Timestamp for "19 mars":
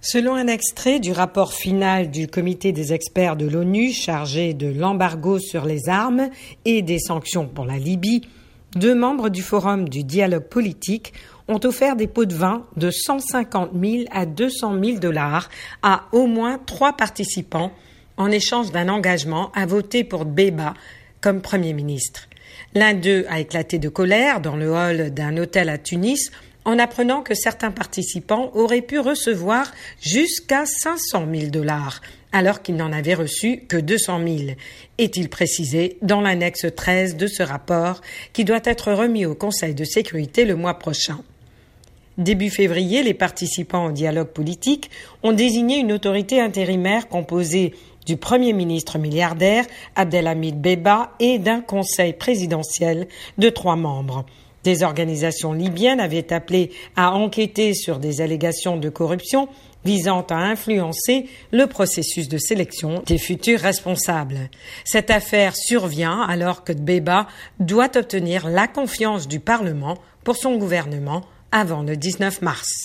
71.96-72.78